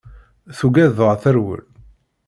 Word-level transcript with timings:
Tugad 0.57 0.91
dɣa 0.97 1.15
terwel. 1.23 1.63